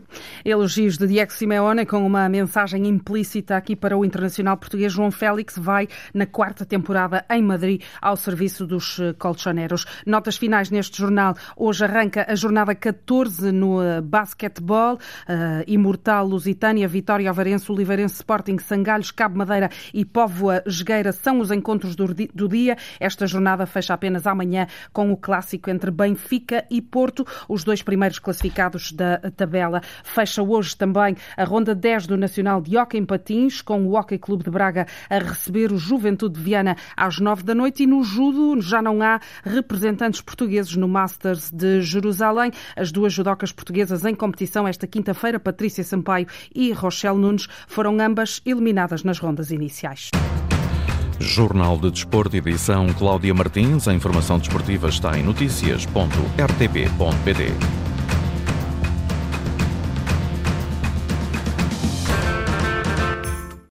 Elogios 0.45 0.97
de 0.97 1.07
Diego 1.07 1.31
Simeone 1.31 1.85
com 1.85 2.05
uma 2.05 2.27
mensagem 2.29 2.87
implícita 2.87 3.57
aqui 3.57 3.75
para 3.75 3.97
o 3.97 4.05
internacional 4.05 4.57
português 4.57 4.91
João 4.91 5.11
Félix 5.11 5.57
vai 5.57 5.87
na 6.13 6.25
quarta 6.25 6.65
temporada 6.73 7.23
em 7.29 7.43
Madrid 7.43 7.83
ao 8.01 8.17
serviço 8.17 8.65
dos 8.65 8.97
eh, 8.99 9.13
colchoneros. 9.13 9.85
Notas 10.07 10.37
finais 10.37 10.71
neste 10.71 10.97
jornal. 10.97 11.35
Hoje 11.55 11.85
arranca 11.85 12.25
a 12.27 12.33
jornada 12.33 12.73
14 12.73 13.51
no 13.51 13.79
eh, 13.79 14.01
basquetebol. 14.01 14.95
Uh, 14.95 15.63
Imortal, 15.67 16.25
Lusitânia, 16.25 16.87
Vitória, 16.87 17.29
Alvarense, 17.29 17.71
Oliveirense, 17.71 18.15
Sporting, 18.15 18.57
Sangalhos, 18.57 19.11
Cabo 19.11 19.37
Madeira 19.37 19.69
e 19.93 20.03
Póvoa 20.03 20.63
Jogueira 20.65 21.11
são 21.11 21.39
os 21.39 21.51
encontros 21.51 21.95
do, 21.95 22.07
do 22.07 22.47
dia. 22.49 22.75
Esta 22.99 23.27
jornada 23.27 23.67
fecha 23.67 23.93
apenas 23.93 24.25
amanhã 24.25 24.65
com 24.91 25.11
o 25.11 25.17
clássico 25.17 25.69
entre 25.69 25.91
Benfica 25.91 26.65
e 26.71 26.81
Porto, 26.81 27.23
os 27.47 27.63
dois 27.63 27.83
primeiros 27.83 28.17
classificados 28.17 28.91
da 28.91 29.19
tabela. 29.35 29.81
Fecha 30.03 30.41
hoje 30.41 30.75
também 30.75 31.15
a 31.37 31.43
ronda 31.43 31.75
10 31.75 32.07
do 32.07 32.17
Nacional 32.17 32.61
de 32.61 32.75
Hockey 32.75 32.97
em 32.97 33.05
Patins, 33.05 33.61
com 33.61 33.85
o 33.85 33.95
Hockey 33.95 34.17
Clube 34.17 34.43
de 34.43 34.49
Braga 34.49 34.87
a 35.09 35.19
receber 35.19 35.71
o 35.71 35.77
Juventude 35.77 36.39
de 36.39 36.41
Viana 36.41 36.62
às 36.95 37.19
9 37.19 37.43
da 37.43 37.55
noite 37.55 37.83
e 37.83 37.87
no 37.87 38.03
judo 38.03 38.61
já 38.61 38.81
não 38.81 39.01
há 39.01 39.19
representantes 39.43 40.21
portugueses 40.21 40.75
no 40.75 40.87
Masters 40.87 41.51
de 41.51 41.81
Jerusalém. 41.81 42.51
As 42.75 42.91
duas 42.91 43.13
judocas 43.13 43.51
portuguesas 43.51 44.05
em 44.05 44.15
competição 44.15 44.67
esta 44.67 44.87
quinta-feira, 44.87 45.39
Patrícia 45.39 45.83
Sampaio 45.83 46.27
e 46.53 46.71
Rochelle 46.71 47.17
Nunes, 47.17 47.47
foram 47.67 47.99
ambas 47.99 48.41
eliminadas 48.45 49.03
nas 49.03 49.19
rondas 49.19 49.51
iniciais. 49.51 50.09
Jornal 51.19 51.77
de 51.77 51.91
Desporto, 51.91 52.35
edição 52.35 52.87
Cláudia 52.93 53.33
Martins. 53.33 53.87
A 53.87 53.93
informação 53.93 54.39
desportiva 54.39 54.89
está 54.89 55.17
em 55.17 55.23
notícias.rtp.pt. 55.23 57.82